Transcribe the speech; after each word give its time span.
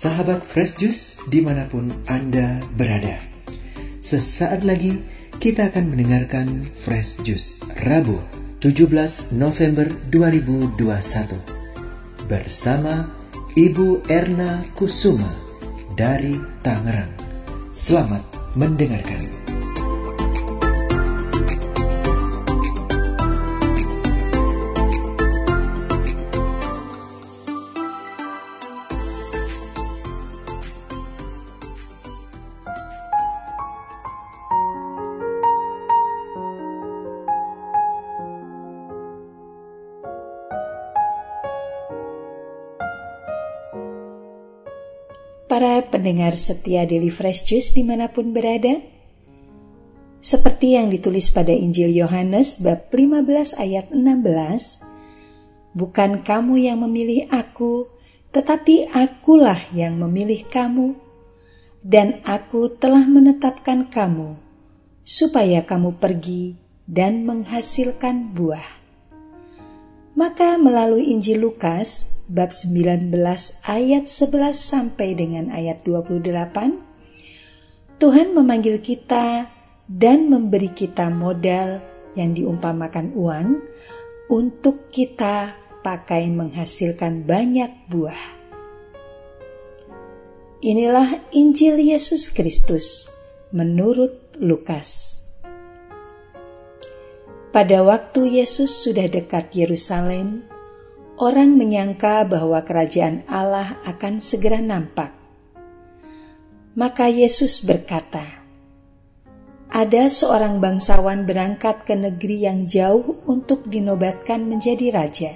sahabat 0.00 0.40
Fresh 0.40 0.80
Juice 0.80 1.20
di 1.28 1.44
mana 1.44 1.68
pun 1.68 1.92
Anda 2.08 2.64
berada. 2.72 3.20
Sesaat 4.00 4.64
lagi 4.64 4.96
kita 5.36 5.68
akan 5.68 5.92
mendengarkan 5.92 6.64
Fresh 6.64 7.20
Juice 7.20 7.60
Rabu 7.84 8.16
17 8.64 9.36
November 9.36 9.92
2021 10.08 11.36
bersama 12.24 13.12
Ibu 13.52 14.08
Erna 14.08 14.64
Kusuma 14.72 15.28
dari 15.92 16.40
Tangerang. 16.64 17.12
Selamat 17.68 18.24
mendengarkan. 18.56 19.39
Pendengar 46.00 46.32
setia 46.32 46.88
Daily 46.88 47.12
Fresh 47.12 47.44
Juice 47.44 47.76
di 47.76 47.84
mana 47.84 48.08
pun 48.08 48.32
berada. 48.32 48.80
Seperti 50.16 50.80
yang 50.80 50.88
ditulis 50.88 51.28
pada 51.28 51.52
Injil 51.52 51.92
Yohanes 51.92 52.56
bab 52.64 52.88
15 52.88 53.60
ayat 53.60 53.92
16, 53.92 54.80
Bukan 55.76 56.24
kamu 56.24 56.56
yang 56.56 56.80
memilih 56.80 57.28
aku, 57.28 57.92
tetapi 58.32 58.88
akulah 58.96 59.60
yang 59.76 60.00
memilih 60.00 60.48
kamu, 60.48 60.96
dan 61.84 62.24
aku 62.24 62.72
telah 62.80 63.04
menetapkan 63.04 63.92
kamu, 63.92 64.40
supaya 65.04 65.68
kamu 65.68 66.00
pergi 66.00 66.56
dan 66.88 67.28
menghasilkan 67.28 68.32
buah. 68.32 68.80
Maka 70.16 70.56
melalui 70.56 71.12
Injil 71.12 71.44
Lukas 71.44 72.19
bab 72.30 72.54
19 72.54 73.10
ayat 73.66 74.04
11 74.06 74.54
sampai 74.54 75.18
dengan 75.18 75.50
ayat 75.50 75.82
28 75.82 76.90
Tuhan 78.00 78.32
memanggil 78.32 78.80
kita 78.80 79.50
dan 79.90 80.30
memberi 80.30 80.70
kita 80.72 81.10
modal 81.10 81.82
yang 82.14 82.32
diumpamakan 82.32 83.12
uang 83.12 83.60
untuk 84.30 84.88
kita 84.88 85.52
pakai 85.82 86.30
menghasilkan 86.30 87.26
banyak 87.26 87.68
buah. 87.90 88.38
Inilah 90.60 91.32
Injil 91.32 91.80
Yesus 91.80 92.30
Kristus 92.30 93.08
menurut 93.50 94.32
Lukas. 94.38 95.18
Pada 97.50 97.82
waktu 97.82 98.38
Yesus 98.38 98.70
sudah 98.86 99.10
dekat 99.10 99.56
Yerusalem, 99.56 100.49
orang 101.20 101.52
menyangka 101.60 102.24
bahwa 102.24 102.64
kerajaan 102.64 103.28
Allah 103.28 103.76
akan 103.84 104.24
segera 104.24 104.56
nampak. 104.56 105.12
Maka 106.72 107.12
Yesus 107.12 107.60
berkata, 107.60 108.24
"Ada 109.68 110.08
seorang 110.08 110.64
bangsawan 110.64 111.28
berangkat 111.28 111.84
ke 111.84 111.92
negeri 111.92 112.48
yang 112.48 112.64
jauh 112.64 113.20
untuk 113.28 113.68
dinobatkan 113.68 114.48
menjadi 114.48 114.96
raja. 114.96 115.32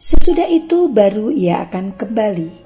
Sesudah 0.00 0.48
itu 0.48 0.88
baru 0.88 1.28
ia 1.28 1.60
akan 1.68 1.92
kembali." 1.92 2.64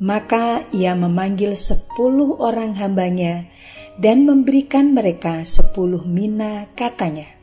Maka 0.00 0.64
ia 0.72 0.96
memanggil 0.96 1.52
sepuluh 1.60 2.40
orang 2.40 2.72
hambanya 2.72 3.44
dan 4.00 4.24
memberikan 4.24 4.96
mereka 4.96 5.44
sepuluh 5.44 6.08
mina 6.08 6.64
katanya. 6.72 7.39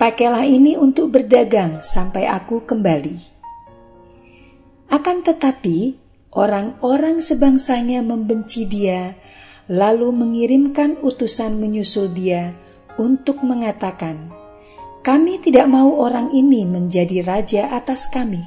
Pakailah 0.00 0.48
ini 0.48 0.80
untuk 0.80 1.12
berdagang 1.12 1.84
sampai 1.84 2.24
aku 2.24 2.64
kembali. 2.64 3.20
Akan 4.88 5.20
tetapi, 5.20 6.00
orang-orang 6.32 7.20
sebangsanya 7.20 8.00
membenci 8.00 8.64
dia, 8.64 9.12
lalu 9.68 10.08
mengirimkan 10.08 10.96
utusan 11.04 11.60
menyusul 11.60 12.16
dia 12.16 12.56
untuk 12.96 13.44
mengatakan, 13.44 14.32
"Kami 15.04 15.36
tidak 15.44 15.68
mau 15.68 15.92
orang 16.00 16.32
ini 16.32 16.64
menjadi 16.64 17.20
raja 17.20 17.68
atas 17.68 18.08
kami." 18.08 18.40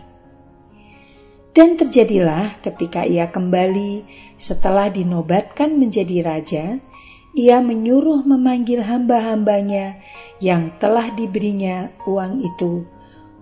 Dan 1.53 1.77
terjadilah 1.77 2.65
ketika 2.65 3.05
ia 3.05 3.29
kembali 3.29 4.09
setelah 4.41 4.89
dinobatkan 4.89 5.77
menjadi 5.77 6.17
raja, 6.25 6.81
ia 7.33 7.59
menyuruh 7.65 8.21
memanggil 8.29 8.85
hamba-hambanya 8.85 9.97
yang 10.37 10.69
telah 10.77 11.09
diberinya 11.17 11.89
uang 12.05 12.45
itu 12.45 12.85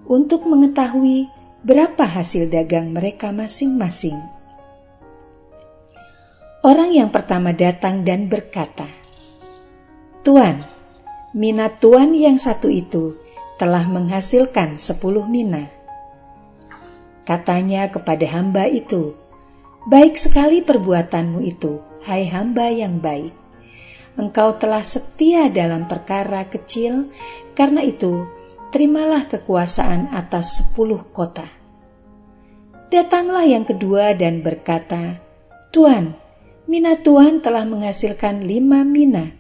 untuk 0.08 0.48
mengetahui 0.48 1.28
berapa 1.62 2.08
hasil 2.08 2.48
dagang 2.48 2.96
mereka 2.96 3.36
masing-masing. 3.36 4.18
Orang 6.64 6.96
yang 6.96 7.12
pertama 7.12 7.52
datang 7.52 8.08
dan 8.08 8.32
berkata, 8.32 8.86
Tuan, 10.22 10.62
mina 11.34 11.68
tuan 11.68 12.14
yang 12.14 12.38
satu 12.38 12.70
itu 12.70 13.18
telah 13.58 13.86
menghasilkan 13.90 14.78
sepuluh 14.78 15.26
mina. 15.26 15.66
Katanya 17.26 17.90
kepada 17.90 18.26
hamba 18.30 18.70
itu, 18.70 19.18
Baik 19.82 20.14
sekali 20.14 20.62
perbuatanmu 20.62 21.42
itu, 21.42 21.82
hai 22.06 22.30
hamba 22.30 22.70
yang 22.70 23.02
baik. 23.02 23.41
Engkau 24.20 24.60
telah 24.60 24.84
setia 24.84 25.48
dalam 25.48 25.88
perkara 25.88 26.44
kecil, 26.48 27.08
karena 27.56 27.84
itu 27.84 28.28
terimalah 28.72 29.28
kekuasaan 29.28 30.12
atas 30.16 30.64
sepuluh 30.64 31.04
kota. 31.12 31.48
Datanglah 32.92 33.48
yang 33.48 33.64
kedua 33.64 34.16
dan 34.16 34.44
berkata, 34.44 35.20
Tuan, 35.72 36.16
mina 36.68 37.00
Tuhan 37.00 37.40
telah 37.40 37.64
menghasilkan 37.64 38.44
lima 38.44 38.84
mina. 38.84 39.32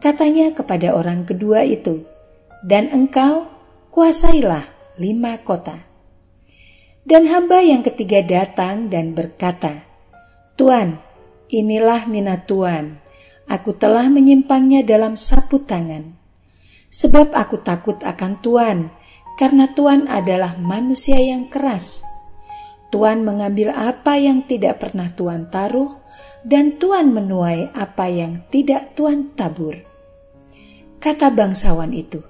Katanya 0.00 0.52
kepada 0.52 0.92
orang 0.92 1.24
kedua 1.24 1.64
itu, 1.64 2.04
dan 2.64 2.92
engkau 2.92 3.48
kuasailah 3.88 4.64
lima 5.00 5.40
kota. 5.40 5.76
Dan 7.02 7.26
hamba 7.26 7.58
yang 7.66 7.82
ketiga 7.82 8.22
datang 8.22 8.86
dan 8.86 9.16
berkata, 9.16 9.82
Tuan, 10.54 11.02
inilah 11.50 12.06
minat 12.06 12.46
Tuan. 12.46 13.01
Aku 13.50 13.74
telah 13.74 14.06
menyimpannya 14.10 14.86
dalam 14.86 15.18
sapu 15.18 15.62
tangan. 15.62 16.14
Sebab 16.92 17.32
aku 17.32 17.62
takut 17.64 17.98
akan 18.02 18.38
Tuan, 18.44 18.92
karena 19.40 19.70
Tuan 19.72 20.06
adalah 20.06 20.60
manusia 20.60 21.16
yang 21.18 21.48
keras. 21.48 22.04
Tuan 22.92 23.24
mengambil 23.24 23.72
apa 23.72 24.20
yang 24.20 24.44
tidak 24.44 24.84
pernah 24.84 25.08
Tuan 25.10 25.48
taruh, 25.48 25.90
dan 26.44 26.76
Tuan 26.76 27.10
menuai 27.10 27.72
apa 27.72 28.06
yang 28.12 28.44
tidak 28.52 28.92
Tuan 28.92 29.32
tabur. 29.32 29.74
Kata 31.00 31.32
bangsawan 31.32 31.90
itu, 31.96 32.20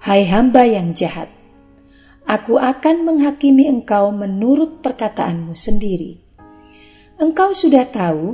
Hai 0.00 0.24
hamba 0.28 0.64
yang 0.64 0.94
jahat, 0.94 1.28
Aku 2.24 2.56
akan 2.56 3.04
menghakimi 3.04 3.68
engkau 3.68 4.08
menurut 4.08 4.80
perkataanmu 4.80 5.52
sendiri. 5.52 6.16
Engkau 7.20 7.52
sudah 7.52 7.84
tahu, 7.84 8.32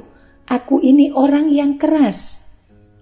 aku 0.51 0.83
ini 0.83 1.15
orang 1.15 1.47
yang 1.47 1.79
keras. 1.79 2.51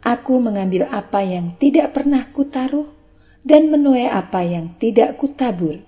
Aku 0.05 0.39
mengambil 0.39 0.87
apa 0.93 1.25
yang 1.25 1.57
tidak 1.57 1.97
pernah 1.97 2.23
kutaruh 2.31 2.87
dan 3.43 3.73
menuai 3.73 4.07
apa 4.07 4.45
yang 4.45 4.77
tidak 4.77 5.17
kutabur. 5.17 5.81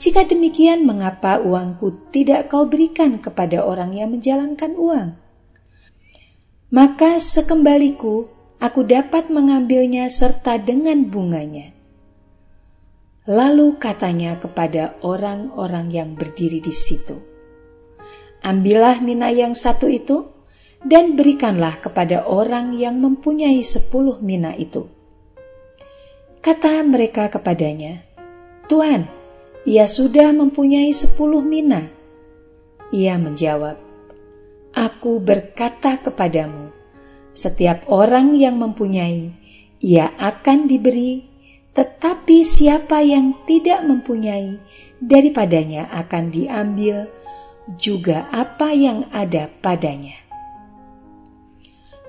Jika 0.00 0.24
demikian, 0.24 0.88
mengapa 0.88 1.38
uangku 1.44 2.08
tidak 2.08 2.48
kau 2.48 2.64
berikan 2.64 3.20
kepada 3.20 3.62
orang 3.62 3.92
yang 3.92 4.08
menjalankan 4.10 4.72
uang? 4.74 5.08
Maka 6.72 7.20
sekembaliku, 7.20 8.32
aku 8.58 8.80
dapat 8.88 9.28
mengambilnya 9.28 10.08
serta 10.08 10.56
dengan 10.56 11.04
bunganya.' 11.04 11.76
Lalu 13.30 13.78
katanya 13.78 14.42
kepada 14.42 14.98
orang-orang 15.06 15.92
yang 15.92 16.18
berdiri 16.18 16.58
di 16.58 16.74
situ, 16.74 17.29
"Ambillah 18.40 19.00
mina 19.04 19.28
yang 19.32 19.52
satu 19.56 19.88
itu 19.88 20.28
dan 20.80 21.14
berikanlah 21.16 21.76
kepada 21.80 22.24
orang 22.24 22.72
yang 22.76 22.98
mempunyai 22.98 23.60
sepuluh 23.64 24.20
mina 24.20 24.56
itu." 24.56 24.88
Kata 26.40 26.80
mereka 26.84 27.28
kepadanya, 27.28 28.00
"Tuhan, 28.66 29.04
ia 29.68 29.84
sudah 29.84 30.32
mempunyai 30.32 30.92
sepuluh 30.96 31.44
mina." 31.44 31.84
Ia 32.90 33.20
menjawab, 33.20 33.76
"Aku 34.72 35.20
berkata 35.20 36.00
kepadamu, 36.00 36.72
setiap 37.36 37.84
orang 37.92 38.32
yang 38.34 38.56
mempunyai, 38.56 39.30
ia 39.84 40.10
akan 40.16 40.64
diberi 40.66 41.30
tetapi 41.70 42.42
siapa 42.42 42.98
yang 43.06 43.46
tidak 43.46 43.86
mempunyai, 43.86 44.58
daripadanya 44.98 45.86
akan 45.94 46.34
diambil 46.34 47.06
juga 47.78 48.26
apa 48.32 48.72
yang 48.74 49.06
ada 49.14 49.46
padanya. 49.60 50.16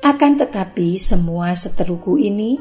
Akan 0.01 0.41
tetapi 0.41 0.97
semua 0.97 1.53
seteruku 1.53 2.17
ini 2.17 2.57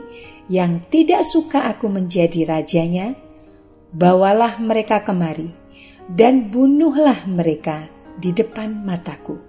yang 0.53 0.85
tidak 0.93 1.25
suka 1.25 1.73
aku 1.73 1.89
menjadi 1.89 2.45
rajanya, 2.45 3.17
bawalah 3.97 4.61
mereka 4.61 5.01
kemari 5.01 5.49
dan 6.11 6.53
bunuhlah 6.53 7.25
mereka 7.25 7.89
di 8.21 8.37
depan 8.37 8.85
mataku. 8.85 9.41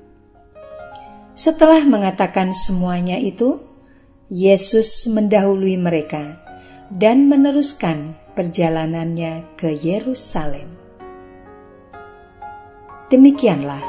Setelah 1.35 1.83
mengatakan 1.83 2.55
semuanya 2.55 3.19
itu, 3.19 3.59
Yesus 4.31 5.11
mendahului 5.11 5.75
mereka 5.75 6.39
dan 6.87 7.27
meneruskan 7.27 8.15
perjalanannya 8.31 9.59
ke 9.59 9.75
Yerusalem. 9.75 10.80
Demikianlah 13.11 13.83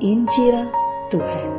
Injil 0.00 0.56
Tuhan. 1.12 1.50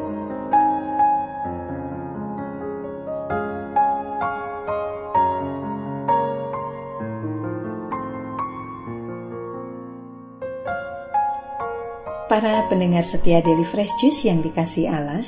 Para 12.25 12.65
pendengar 12.73 13.05
setia 13.05 13.45
Daily 13.45 13.61
Fresh 13.61 14.01
Juice 14.01 14.25
yang 14.25 14.41
dikasih 14.41 14.89
Allah, 14.89 15.21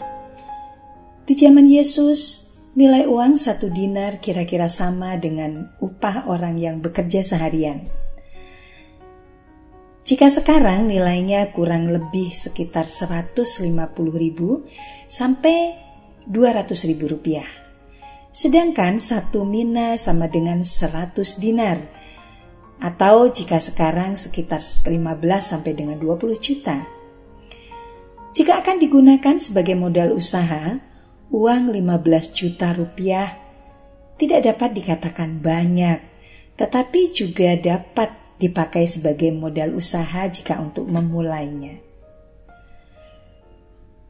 di 1.29 1.37
zaman 1.37 1.69
Yesus, 1.69 2.41
nilai 2.73 3.05
uang 3.05 3.37
satu 3.37 3.69
dinar 3.69 4.17
kira-kira 4.17 4.65
sama 4.65 5.13
dengan 5.21 5.69
upah 5.77 6.25
orang 6.25 6.57
yang 6.57 6.81
bekerja 6.81 7.21
seharian. 7.21 7.96
Jika 10.07 10.31
sekarang 10.31 10.87
nilainya 10.87 11.51
kurang 11.51 11.91
lebih 11.91 12.31
sekitar 12.31 12.87
150 12.87 13.67
ribu 14.15 14.63
sampai 15.03 15.75
200 16.23 16.63
ribu 16.87 17.11
rupiah. 17.11 17.43
Sedangkan 18.31 19.03
satu 19.03 19.43
mina 19.43 19.99
sama 19.99 20.31
dengan 20.31 20.63
100 20.63 21.11
dinar 21.43 21.83
atau 22.79 23.27
jika 23.27 23.59
sekarang 23.59 24.15
sekitar 24.15 24.63
15 24.63 24.87
sampai 25.43 25.75
dengan 25.75 25.99
20 25.99 26.39
juta. 26.39 26.87
Jika 28.31 28.63
akan 28.63 28.79
digunakan 28.79 29.35
sebagai 29.43 29.75
modal 29.75 30.15
usaha, 30.15 30.79
uang 31.35 31.75
15 31.75 32.31
juta 32.31 32.71
rupiah 32.71 33.35
tidak 34.15 34.55
dapat 34.55 34.71
dikatakan 34.71 35.43
banyak, 35.43 35.99
tetapi 36.55 37.11
juga 37.11 37.59
dapat 37.59 38.26
dipakai 38.37 38.85
sebagai 38.85 39.33
modal 39.33 39.73
usaha 39.73 40.25
jika 40.29 40.61
untuk 40.61 40.85
memulainya. 40.85 41.81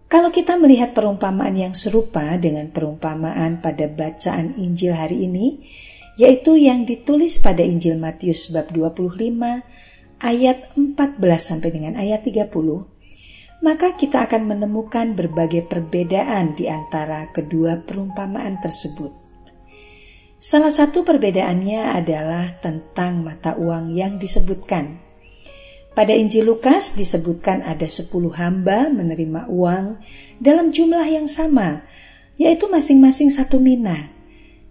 Kalau 0.07 0.31
kita 0.31 0.55
melihat 0.55 0.95
perumpamaan 0.95 1.51
yang 1.51 1.75
serupa 1.75 2.23
dengan 2.39 2.71
perumpamaan 2.71 3.59
pada 3.59 3.91
bacaan 3.91 4.55
Injil 4.55 4.95
hari 4.95 5.27
ini, 5.27 5.67
yaitu 6.15 6.55
yang 6.55 6.87
ditulis 6.87 7.43
pada 7.43 7.59
Injil 7.59 7.99
Matius 7.99 8.47
bab 8.55 8.71
25 8.71 9.19
ayat 10.23 10.57
14 10.79 11.19
sampai 11.35 11.69
dengan 11.75 11.99
ayat 11.99 12.23
30, 12.23 12.47
maka 13.59 13.99
kita 13.99 14.23
akan 14.23 14.47
menemukan 14.47 15.11
berbagai 15.11 15.67
perbedaan 15.67 16.55
di 16.55 16.71
antara 16.71 17.27
kedua 17.35 17.83
perumpamaan 17.83 18.63
tersebut. 18.63 19.26
Salah 20.37 20.69
satu 20.69 21.01
perbedaannya 21.01 21.97
adalah 21.97 22.61
tentang 22.61 23.25
mata 23.25 23.57
uang 23.57 23.89
yang 23.89 24.21
disebutkan. 24.21 25.01
Pada 25.97 26.13
Injil 26.13 26.45
Lukas 26.45 26.93
disebutkan 26.93 27.65
ada 27.65 27.89
10 27.89 28.13
hamba 28.37 28.85
menerima 28.93 29.49
uang 29.49 29.97
dalam 30.37 30.69
jumlah 30.69 31.09
yang 31.09 31.25
sama, 31.25 31.81
yaitu 32.37 32.69
masing-masing 32.69 33.33
satu 33.33 33.57
mina. 33.57 34.13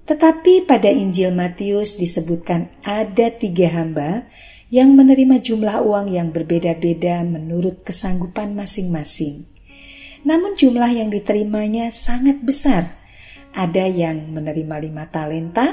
Tetapi 0.07 0.71
pada 0.71 0.87
Injil 0.87 1.35
Matius 1.35 1.99
disebutkan 1.99 2.71
ada 2.87 3.27
tiga 3.35 3.67
hamba 3.75 4.31
yang 4.71 4.95
menerima 4.95 5.43
jumlah 5.43 5.83
uang 5.83 6.15
yang 6.15 6.31
berbeda-beda 6.31 7.27
menurut 7.27 7.83
kesanggupan 7.83 8.55
masing-masing. 8.55 9.51
Namun 10.23 10.55
jumlah 10.55 10.95
yang 10.95 11.11
diterimanya 11.11 11.91
sangat 11.91 12.39
besar. 12.47 12.87
Ada 13.57 13.89
yang 13.89 14.37
menerima 14.37 14.77
lima 14.85 15.09
talenta, 15.09 15.73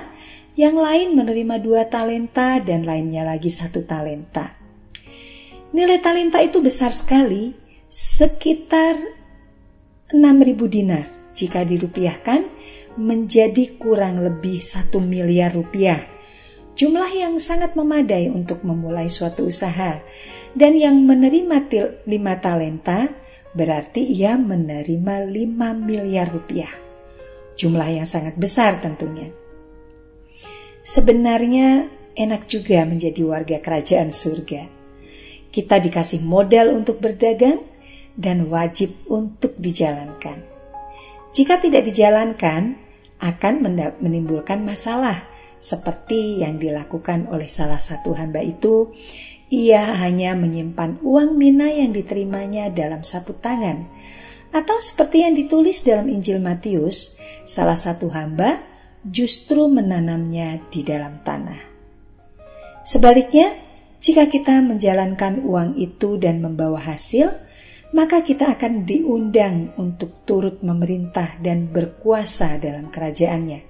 yang 0.56 0.80
lain 0.80 1.20
menerima 1.20 1.60
dua 1.60 1.92
talenta, 1.92 2.64
dan 2.64 2.88
lainnya 2.88 3.28
lagi 3.28 3.52
satu 3.52 3.84
talenta. 3.84 4.56
Nilai 5.76 6.00
talenta 6.00 6.40
itu 6.40 6.64
besar 6.64 6.96
sekali, 6.96 7.52
sekitar 7.92 8.96
6.000 10.14 10.70
dinar. 10.70 11.06
Jika 11.34 11.66
dirupiahkan, 11.66 12.46
menjadi 13.02 13.74
kurang 13.82 14.22
lebih 14.22 14.62
satu 14.62 15.02
miliar 15.02 15.52
rupiah. 15.52 15.98
Jumlah 16.78 17.10
yang 17.10 17.42
sangat 17.42 17.74
memadai 17.74 18.30
untuk 18.30 18.62
memulai 18.62 19.10
suatu 19.10 19.50
usaha. 19.50 19.98
Dan 20.54 20.78
yang 20.78 21.02
menerima 21.02 21.58
til 21.66 21.98
5 22.06 22.46
talenta 22.46 23.10
berarti 23.58 24.06
ia 24.06 24.38
menerima 24.38 25.26
5 25.26 25.74
miliar 25.82 26.30
rupiah. 26.30 26.83
Jumlah 27.56 27.90
yang 27.90 28.08
sangat 28.10 28.36
besar 28.38 28.82
tentunya. 28.82 29.30
Sebenarnya 30.84 31.88
enak 32.18 32.50
juga 32.50 32.84
menjadi 32.84 33.22
warga 33.24 33.58
kerajaan 33.64 34.12
surga. 34.12 34.68
Kita 35.54 35.78
dikasih 35.78 36.26
modal 36.26 36.74
untuk 36.74 36.98
berdagang 36.98 37.62
dan 38.18 38.50
wajib 38.50 38.94
untuk 39.10 39.54
dijalankan. 39.58 40.44
Jika 41.34 41.62
tidak 41.62 41.90
dijalankan, 41.90 42.78
akan 43.24 43.54
menimbulkan 44.04 44.62
masalah 44.62 45.16
seperti 45.64 46.44
yang 46.44 46.60
dilakukan 46.60 47.32
oleh 47.32 47.48
salah 47.48 47.80
satu 47.80 48.12
hamba 48.14 48.44
itu. 48.44 48.92
Ia 49.54 50.02
hanya 50.04 50.36
menyimpan 50.36 51.00
uang 51.00 51.40
mina 51.40 51.72
yang 51.72 51.96
diterimanya 51.96 52.68
dalam 52.74 53.06
sapu 53.06 53.38
tangan. 53.38 53.88
Atau 54.54 54.78
seperti 54.84 55.26
yang 55.26 55.34
ditulis 55.34 55.82
dalam 55.82 56.12
Injil 56.12 56.38
Matius, 56.44 57.18
salah 57.44 57.78
satu 57.78 58.12
hamba 58.12 58.60
justru 59.04 59.68
menanamnya 59.68 60.60
di 60.72 60.82
dalam 60.82 61.20
tanah. 61.24 61.60
Sebaliknya, 62.84 63.52
jika 64.04 64.28
kita 64.28 64.60
menjalankan 64.60 65.44
uang 65.48 65.80
itu 65.80 66.20
dan 66.20 66.44
membawa 66.44 66.80
hasil, 66.80 67.32
maka 67.96 68.26
kita 68.26 68.52
akan 68.52 68.84
diundang 68.84 69.72
untuk 69.80 70.28
turut 70.28 70.60
memerintah 70.60 71.40
dan 71.40 71.72
berkuasa 71.72 72.60
dalam 72.60 72.92
kerajaannya, 72.92 73.62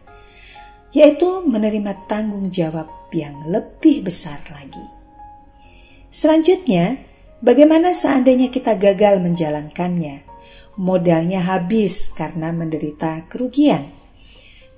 yaitu 0.95 1.29
menerima 1.45 2.09
tanggung 2.09 2.49
jawab 2.49 2.89
yang 3.13 3.45
lebih 3.45 4.09
besar 4.09 4.41
lagi. 4.49 4.81
Selanjutnya, 6.09 6.97
bagaimana 7.43 7.93
seandainya 7.93 8.49
kita 8.49 8.73
gagal 8.79 9.21
menjalankannya? 9.21 10.32
Modalnya 10.73 11.45
habis 11.45 12.09
karena 12.17 12.49
menderita 12.49 13.29
kerugian. 13.29 13.93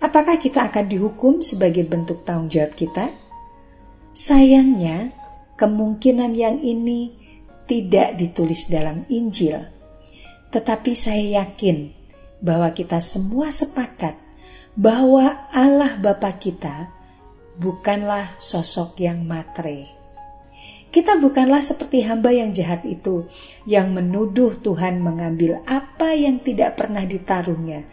Apakah 0.04 0.36
kita 0.36 0.68
akan 0.68 0.92
dihukum 0.92 1.40
sebagai 1.40 1.88
bentuk 1.88 2.28
tanggung 2.28 2.52
jawab 2.52 2.76
kita? 2.76 3.16
Sayangnya, 4.12 5.16
kemungkinan 5.56 6.36
yang 6.36 6.60
ini 6.60 7.16
tidak 7.64 8.20
ditulis 8.20 8.68
dalam 8.68 9.08
Injil, 9.08 9.64
tetapi 10.52 10.92
saya 10.94 11.44
yakin 11.44 11.96
bahwa 12.44 12.76
kita 12.76 13.00
semua 13.00 13.50
sepakat 13.50 14.20
bahwa 14.76 15.48
Allah 15.56 15.96
Bapa 16.04 16.36
kita 16.36 16.92
bukanlah 17.56 18.36
sosok 18.36 19.00
yang 19.00 19.24
matre. 19.24 19.95
Kita 20.96 21.20
bukanlah 21.20 21.60
seperti 21.60 22.08
hamba 22.08 22.32
yang 22.32 22.56
jahat 22.56 22.88
itu, 22.88 23.28
yang 23.68 23.92
menuduh 23.92 24.56
Tuhan 24.56 25.04
mengambil 25.04 25.60
apa 25.68 26.16
yang 26.16 26.40
tidak 26.40 26.80
pernah 26.80 27.04
ditaruhnya 27.04 27.84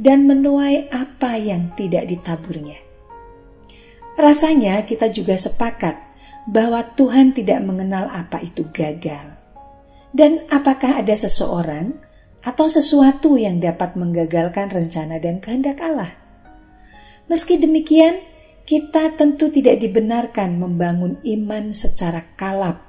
dan 0.00 0.24
menuai 0.24 0.88
apa 0.88 1.36
yang 1.36 1.76
tidak 1.76 2.08
ditaburnya. 2.08 2.80
Rasanya 4.16 4.88
kita 4.88 5.12
juga 5.12 5.36
sepakat 5.36 6.00
bahwa 6.48 6.80
Tuhan 6.96 7.36
tidak 7.36 7.60
mengenal 7.60 8.08
apa 8.08 8.40
itu 8.40 8.64
gagal. 8.72 9.36
Dan 10.16 10.48
apakah 10.48 10.96
ada 10.96 11.12
seseorang 11.12 11.92
atau 12.40 12.72
sesuatu 12.72 13.36
yang 13.36 13.60
dapat 13.60 14.00
menggagalkan 14.00 14.72
rencana 14.72 15.20
dan 15.20 15.44
kehendak 15.44 15.76
Allah? 15.84 16.08
Meski 17.28 17.60
demikian, 17.60 18.16
kita 18.66 19.14
tentu 19.14 19.46
tidak 19.54 19.78
dibenarkan 19.78 20.58
membangun 20.58 21.22
iman 21.22 21.70
secara 21.70 22.26
kalap, 22.34 22.82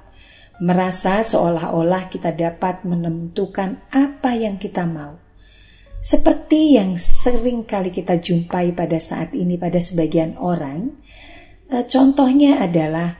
merasa 0.58 1.22
seolah-olah 1.22 2.10
kita 2.10 2.34
dapat 2.34 2.82
menentukan 2.82 3.78
apa 3.94 4.34
yang 4.34 4.58
kita 4.58 4.82
mau. 4.90 5.22
Seperti 6.02 6.74
yang 6.74 6.98
sering 6.98 7.62
kali 7.62 7.94
kita 7.94 8.18
jumpai 8.18 8.74
pada 8.74 8.98
saat 8.98 9.30
ini 9.38 9.54
pada 9.54 9.78
sebagian 9.78 10.34
orang, 10.38 10.98
eh, 11.70 11.86
contohnya 11.86 12.58
adalah 12.58 13.14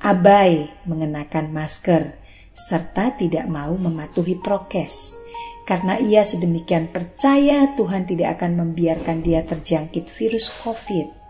abai 0.00 0.72
mengenakan 0.88 1.52
masker, 1.52 2.16
serta 2.52 3.12
tidak 3.20 3.44
mau 3.44 3.76
mematuhi 3.76 4.40
prokes. 4.40 5.20
Karena 5.68 5.94
ia 6.00 6.24
sedemikian 6.26 6.90
percaya 6.90 7.70
Tuhan 7.78 8.08
tidak 8.08 8.40
akan 8.40 8.56
membiarkan 8.56 9.20
dia 9.20 9.44
terjangkit 9.46 10.10
virus 10.10 10.50
COVID. 10.50 11.21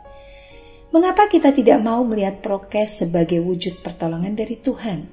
Mengapa 0.93 1.25
kita 1.25 1.57
tidak 1.57 1.81
mau 1.81 2.05
melihat 2.05 2.45
prokes 2.45 3.01
sebagai 3.01 3.41
wujud 3.41 3.81
pertolongan 3.81 4.37
dari 4.37 4.61
Tuhan? 4.61 5.09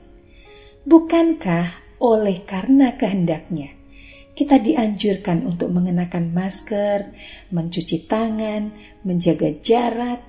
Bukankah 0.84 1.96
oleh 2.04 2.44
karena 2.44 3.00
kehendaknya 3.00 3.80
kita 4.36 4.60
dianjurkan 4.60 5.44
untuk 5.44 5.68
mengenakan 5.72 6.32
masker, 6.32 7.12
mencuci 7.52 8.08
tangan, 8.08 8.72
menjaga 9.08 9.52
jarak, 9.60 10.20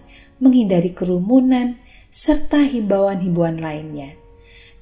menghindari 0.42 0.90
kerumunan, 0.95 1.78
serta 2.11 2.62
himbauan-himbauan 2.66 3.62
lainnya. 3.62 4.14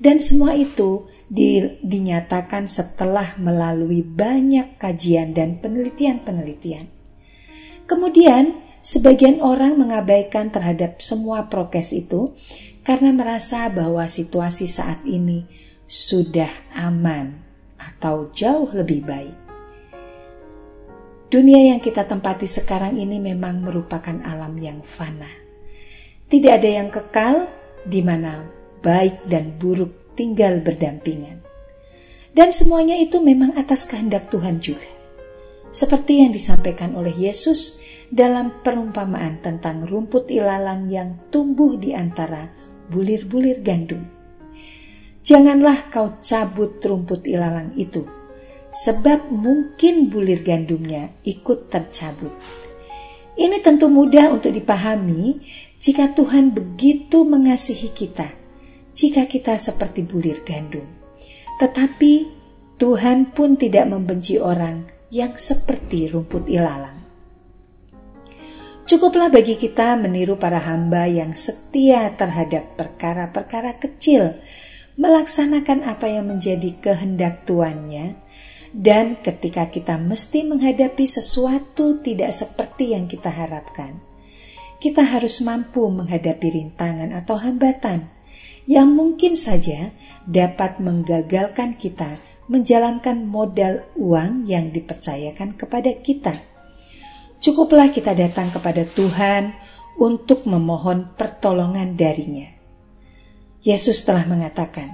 Dan 0.00 0.24
semua 0.24 0.56
itu 0.56 1.08
di, 1.28 1.60
dinyatakan 1.84 2.68
setelah 2.68 3.36
melalui 3.36 4.00
banyak 4.00 4.80
kajian 4.80 5.36
dan 5.36 5.60
penelitian-penelitian. 5.60 6.88
Kemudian, 7.84 8.67
sebagian 8.88 9.44
orang 9.44 9.76
mengabaikan 9.76 10.48
terhadap 10.48 11.04
semua 11.04 11.52
prokes 11.52 11.92
itu 11.92 12.32
karena 12.80 13.12
merasa 13.12 13.68
bahwa 13.68 14.08
situasi 14.08 14.64
saat 14.64 15.04
ini 15.04 15.44
sudah 15.84 16.48
aman 16.72 17.36
atau 17.76 18.32
jauh 18.32 18.72
lebih 18.72 19.04
baik. 19.04 19.36
Dunia 21.28 21.76
yang 21.76 21.84
kita 21.84 22.08
tempati 22.08 22.48
sekarang 22.48 22.96
ini 22.96 23.20
memang 23.20 23.60
merupakan 23.60 24.16
alam 24.24 24.56
yang 24.56 24.80
fana. 24.80 25.28
Tidak 26.24 26.48
ada 26.48 26.70
yang 26.80 26.88
kekal 26.88 27.44
di 27.84 28.00
mana 28.00 28.40
baik 28.80 29.28
dan 29.28 29.60
buruk 29.60 30.16
tinggal 30.16 30.64
berdampingan. 30.64 31.44
Dan 32.32 32.56
semuanya 32.56 32.96
itu 32.96 33.20
memang 33.20 33.52
atas 33.60 33.84
kehendak 33.84 34.32
Tuhan 34.32 34.56
juga. 34.64 34.88
Seperti 35.68 36.24
yang 36.24 36.32
disampaikan 36.32 36.96
oleh 36.96 37.12
Yesus 37.12 37.84
dalam 38.08 38.64
perumpamaan 38.64 39.44
tentang 39.44 39.84
rumput 39.84 40.32
ilalang 40.32 40.88
yang 40.88 41.28
tumbuh 41.28 41.76
di 41.76 41.92
antara 41.92 42.48
bulir-bulir 42.88 43.60
gandum. 43.60 44.00
Janganlah 45.20 45.92
kau 45.92 46.16
cabut 46.24 46.80
rumput 46.80 47.28
ilalang 47.28 47.76
itu, 47.76 48.08
sebab 48.72 49.28
mungkin 49.28 50.08
bulir 50.08 50.40
gandumnya 50.40 51.12
ikut 51.28 51.68
tercabut. 51.68 52.32
Ini 53.38 53.60
tentu 53.60 53.86
mudah 53.92 54.32
untuk 54.34 54.50
dipahami 54.50 55.38
jika 55.78 56.10
Tuhan 56.10 56.50
begitu 56.56 57.22
mengasihi 57.22 57.92
kita, 57.92 58.32
jika 58.96 59.30
kita 59.30 59.54
seperti 59.60 60.02
bulir 60.02 60.42
gandum. 60.42 60.82
Tetapi 61.60 62.12
Tuhan 62.78 63.30
pun 63.30 63.54
tidak 63.54 63.86
membenci 63.90 64.42
orang 64.42 64.86
yang 65.14 65.38
seperti 65.38 66.10
rumput 66.10 66.50
ilalang. 66.50 66.97
Cukuplah 68.88 69.28
bagi 69.28 69.60
kita 69.60 70.00
meniru 70.00 70.40
para 70.40 70.56
hamba 70.64 71.04
yang 71.04 71.36
setia 71.36 72.08
terhadap 72.16 72.72
perkara-perkara 72.80 73.76
kecil, 73.76 74.32
melaksanakan 74.96 75.84
apa 75.84 76.08
yang 76.08 76.24
menjadi 76.24 76.72
kehendak 76.80 77.44
tuannya, 77.44 78.16
dan 78.72 79.20
ketika 79.20 79.68
kita 79.68 80.00
mesti 80.00 80.48
menghadapi 80.48 81.04
sesuatu 81.04 82.00
tidak 82.00 82.32
seperti 82.32 82.96
yang 82.96 83.04
kita 83.04 83.28
harapkan, 83.28 84.00
kita 84.80 85.04
harus 85.04 85.44
mampu 85.44 85.84
menghadapi 85.92 86.48
rintangan 86.48 87.12
atau 87.12 87.36
hambatan 87.36 88.08
yang 88.64 88.88
mungkin 88.88 89.36
saja 89.36 89.92
dapat 90.24 90.80
menggagalkan 90.80 91.76
kita 91.76 92.16
menjalankan 92.48 93.20
modal 93.20 93.84
uang 94.00 94.48
yang 94.48 94.72
dipercayakan 94.72 95.60
kepada 95.60 95.92
kita. 96.00 96.40
Cukuplah 97.48 97.88
kita 97.88 98.12
datang 98.12 98.52
kepada 98.52 98.84
Tuhan 98.84 99.56
untuk 99.96 100.44
memohon 100.44 101.16
pertolongan 101.16 101.96
darinya. 101.96 102.44
Yesus 103.64 104.04
telah 104.04 104.28
mengatakan, 104.28 104.92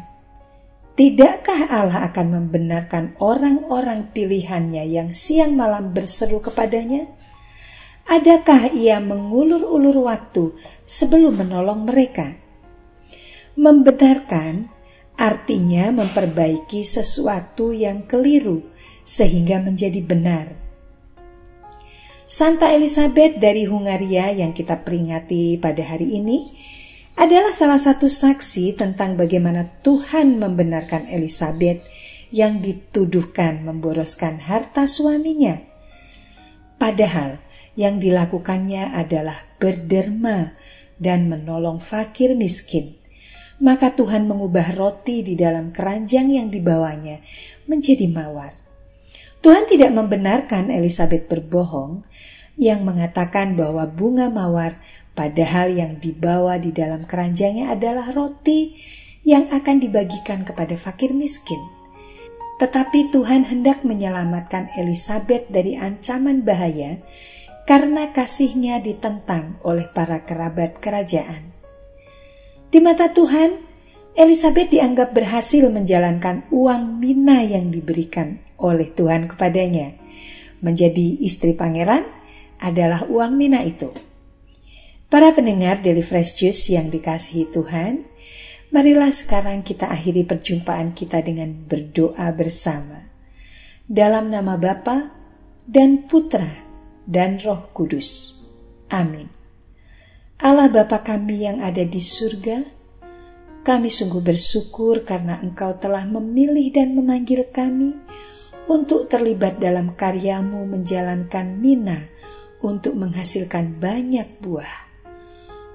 Tidakkah 0.95 1.67
Allah 1.67 2.07
akan 2.07 2.27
membenarkan 2.31 3.19
orang-orang 3.19 4.07
pilihannya 4.15 4.87
yang 4.87 5.11
siang 5.11 5.59
malam 5.59 5.91
berseru 5.91 6.39
kepadanya? 6.39 7.11
Adakah 8.07 8.71
ia 8.71 9.03
mengulur-ulur 9.03 10.07
waktu 10.07 10.55
sebelum 10.87 11.35
menolong 11.35 11.91
mereka? 11.91 12.39
Membenarkan 13.59 14.71
artinya 15.19 15.91
memperbaiki 15.91 16.87
sesuatu 16.87 17.75
yang 17.75 18.07
keliru 18.07 18.63
sehingga 19.03 19.59
menjadi 19.59 19.99
benar. 20.07 20.64
Santa 22.25 22.73
Elizabeth 22.73 23.37
dari 23.37 23.69
Hungaria 23.69 24.33
yang 24.33 24.57
kita 24.57 24.81
peringati 24.81 25.61
pada 25.61 25.85
hari 25.85 26.17
ini 26.17 26.57
adalah 27.21 27.53
salah 27.53 27.77
satu 27.77 28.09
saksi 28.09 28.81
tentang 28.81 29.21
bagaimana 29.21 29.69
Tuhan 29.85 30.41
membenarkan 30.41 31.05
Elizabeth 31.13 31.85
yang 32.33 32.65
dituduhkan 32.65 33.61
memboroskan 33.69 34.41
harta 34.41 34.89
suaminya. 34.89 35.61
Padahal 36.81 37.45
yang 37.77 38.01
dilakukannya 38.01 38.97
adalah 38.97 39.37
berderma 39.61 40.57
dan 40.97 41.29
menolong 41.29 41.77
fakir 41.77 42.33
miskin. 42.41 42.97
Maka 43.61 43.93
Tuhan 43.93 44.25
mengubah 44.25 44.73
roti 44.73 45.21
di 45.21 45.37
dalam 45.37 45.77
keranjang 45.77 46.33
yang 46.33 46.49
dibawanya 46.49 47.21
menjadi 47.69 48.09
mawar. 48.09 48.64
Tuhan 49.45 49.69
tidak 49.69 49.93
membenarkan 49.93 50.73
Elizabeth 50.73 51.29
berbohong 51.29 52.01
yang 52.57 52.81
mengatakan 52.81 53.61
bahwa 53.61 53.85
bunga 53.85 54.33
mawar 54.33 54.81
padahal 55.13 55.69
yang 55.69 56.01
dibawa 56.01 56.57
di 56.57 56.73
dalam 56.73 57.05
keranjangnya 57.05 57.69
adalah 57.69 58.09
roti 58.09 58.73
yang 59.21 59.45
akan 59.53 59.85
dibagikan 59.85 60.49
kepada 60.49 60.81
fakir 60.81 61.13
miskin. 61.13 61.61
Tetapi 62.57 63.13
Tuhan 63.13 63.45
hendak 63.45 63.85
menyelamatkan 63.85 64.73
Elizabeth 64.81 65.53
dari 65.53 65.77
ancaman 65.77 66.41
bahaya 66.41 67.05
karena 67.69 68.17
kasihnya 68.17 68.81
ditentang 68.81 69.61
oleh 69.61 69.85
para 69.93 70.25
kerabat 70.25 70.81
kerajaan. 70.81 71.53
Di 72.73 72.81
mata 72.81 73.13
Tuhan, 73.13 73.61
Elizabeth 74.17 74.73
dianggap 74.73 75.13
berhasil 75.13 75.69
menjalankan 75.69 76.49
uang 76.49 76.97
mina 76.97 77.45
yang 77.45 77.69
diberikan 77.69 78.44
oleh 78.59 78.91
Tuhan 78.93 79.31
kepadanya. 79.31 79.97
Menjadi 80.65 81.21
istri 81.21 81.53
pangeran 81.53 82.05
adalah 82.63 83.05
uang 83.07 83.37
mina 83.37 83.61
itu. 83.67 83.93
Para 85.13 85.31
pendengar 85.37 85.85
Daily 85.85 86.03
Fresh 86.03 86.41
Juice 86.41 86.75
yang 86.75 86.91
dikasihi 86.91 87.53
Tuhan, 87.53 88.03
marilah 88.75 89.13
sekarang 89.13 89.63
kita 89.63 89.87
akhiri 89.87 90.27
perjumpaan 90.27 90.97
kita 90.97 91.23
dengan 91.23 91.53
berdoa 91.55 92.33
bersama. 92.35 93.13
Dalam 93.85 94.33
nama 94.33 94.57
Bapa 94.57 95.13
dan 95.69 96.09
Putra 96.09 96.49
dan 97.05 97.37
Roh 97.45 97.69
Kudus. 97.77 98.41
Amin. 98.89 99.29
Allah 100.41 100.73
Bapa 100.73 101.05
kami 101.05 101.47
yang 101.47 101.61
ada 101.61 101.85
di 101.85 102.01
surga, 102.01 102.65
kami 103.63 103.89
sungguh 103.89 104.21
bersyukur 104.25 105.05
karena 105.07 105.41
Engkau 105.41 105.77
telah 105.79 106.05
memilih 106.09 106.69
dan 106.75 106.97
memanggil 106.97 107.49
kami 107.49 107.97
untuk 108.65 109.07
terlibat 109.13 109.61
dalam 109.61 109.93
karyamu 109.93 110.65
menjalankan 110.65 111.61
mina 111.61 112.01
untuk 112.65 112.97
menghasilkan 112.97 113.77
banyak 113.77 114.25
buah. 114.41 114.89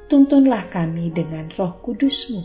Tuntunlah 0.10 0.74
kami 0.74 1.14
dengan 1.14 1.54
roh 1.54 1.78
kudusmu, 1.86 2.42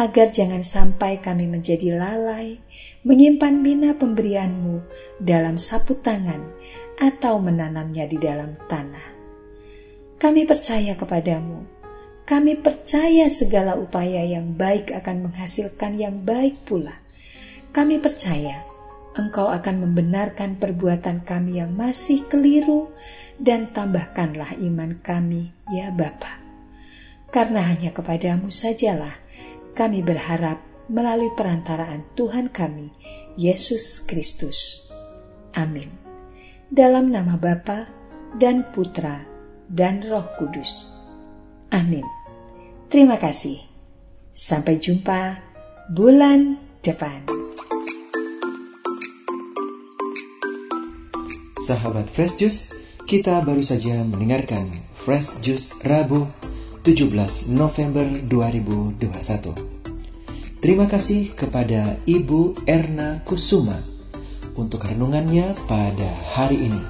agar 0.00 0.32
jangan 0.32 0.64
sampai 0.64 1.20
kami 1.20 1.44
menjadi 1.44 1.92
lalai, 1.92 2.56
menyimpan 3.04 3.60
mina 3.60 3.92
pemberianmu 3.92 4.80
dalam 5.20 5.60
sapu 5.60 5.92
tangan, 6.00 6.40
atau 6.96 7.36
menanamnya 7.36 8.08
di 8.08 8.16
dalam 8.16 8.56
tanah. 8.68 9.12
Kami 10.16 10.48
percaya 10.48 10.96
kepadamu. 10.96 11.76
Kami 12.26 12.58
percaya 12.58 13.30
segala 13.30 13.78
upaya 13.78 14.24
yang 14.26 14.56
baik 14.56 14.90
akan 14.90 15.30
menghasilkan 15.30 15.94
yang 15.94 16.26
baik 16.26 16.58
pula. 16.66 16.98
Kami 17.70 18.00
percaya 18.02 18.65
Engkau 19.16 19.48
akan 19.48 19.88
membenarkan 19.88 20.60
perbuatan 20.60 21.24
kami 21.24 21.58
yang 21.58 21.72
masih 21.72 22.28
keliru 22.28 22.92
dan 23.40 23.72
tambahkanlah 23.72 24.60
iman 24.60 25.00
kami, 25.00 25.56
ya 25.72 25.88
Bapa. 25.88 26.40
Karena 27.32 27.64
hanya 27.64 27.96
kepadamu 27.96 28.52
sajalah 28.52 29.16
kami 29.72 30.04
berharap 30.04 30.60
melalui 30.92 31.32
perantaraan 31.32 32.04
Tuhan 32.12 32.52
kami, 32.52 32.92
Yesus 33.40 34.04
Kristus. 34.04 34.92
Amin 35.56 36.06
dalam 36.70 37.14
nama 37.14 37.38
Bapa 37.38 37.86
dan 38.36 38.66
Putra 38.74 39.22
dan 39.70 40.02
Roh 40.02 40.26
Kudus. 40.38 40.90
Amin. 41.70 42.06
Terima 42.90 43.18
kasih. 43.18 43.58
Sampai 44.36 44.78
jumpa 44.78 45.40
bulan 45.90 46.60
depan. 46.82 47.45
Sahabat 51.66 52.06
Fresh 52.06 52.38
Juice, 52.38 52.70
kita 53.10 53.42
baru 53.42 53.58
saja 53.58 53.98
mendengarkan 54.06 54.70
Fresh 54.94 55.42
Juice 55.42 55.74
Rabu 55.82 56.30
17 56.86 57.50
November 57.50 58.06
2021. 58.06 60.62
Terima 60.62 60.86
kasih 60.86 61.34
kepada 61.34 61.98
Ibu 62.06 62.62
Erna 62.70 63.18
Kusuma 63.26 63.82
untuk 64.54 64.86
renungannya 64.86 65.58
pada 65.66 66.06
hari 66.38 66.70
ini. 66.70 66.86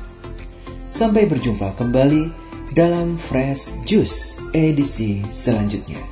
Sampai 0.93 1.25
berjumpa 1.25 1.73
kembali 1.73 2.29
dalam 2.77 3.17
Fresh 3.17 3.81
Juice 3.89 4.45
edisi 4.53 5.25
selanjutnya. 5.33 6.05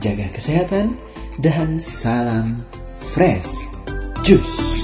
Jaga 0.00 0.24
kesehatan 0.32 0.96
dan 1.36 1.84
salam 1.84 2.64
Fresh 2.96 3.68
Juice. 4.24 4.77